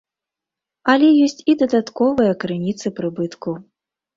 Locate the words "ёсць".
1.27-1.45